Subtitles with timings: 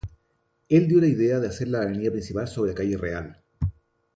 [0.67, 3.39] El dio la idea de hacer la avenida principal sobre la calle real.